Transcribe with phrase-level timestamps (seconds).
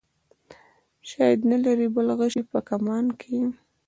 [1.09, 3.37] شاید نه لرې بل غشی په کمان کې.